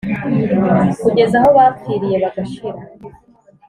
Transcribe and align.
kugeza 1.01 1.35
aho 1.39 1.49
bapfiriye 1.57 2.17
bagashira 2.23 2.81